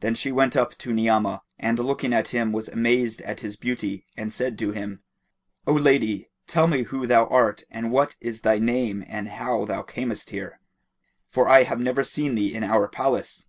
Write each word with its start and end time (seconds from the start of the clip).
Then 0.00 0.14
she 0.14 0.32
went 0.32 0.56
up 0.56 0.78
to 0.78 0.94
Ni'amah 0.94 1.42
and 1.58 1.78
looking 1.78 2.14
at 2.14 2.28
him 2.28 2.52
was 2.52 2.68
amazed 2.68 3.20
at 3.20 3.40
his 3.40 3.54
beauty 3.56 4.06
and 4.16 4.32
said 4.32 4.58
to 4.58 4.70
him, 4.72 5.02
"O 5.66 5.74
lady, 5.74 6.30
tell 6.46 6.66
me 6.66 6.84
who 6.84 7.06
thou 7.06 7.26
art 7.26 7.62
and 7.70 7.92
what 7.92 8.16
is 8.18 8.40
thy 8.40 8.58
name 8.58 9.04
and 9.06 9.28
how 9.28 9.66
thou 9.66 9.82
camest 9.82 10.30
here; 10.30 10.58
for 11.28 11.50
I 11.50 11.64
have 11.64 11.80
never 11.80 12.02
seen 12.02 12.34
thee 12.34 12.54
in 12.54 12.64
our 12.64 12.88
palace." 12.88 13.44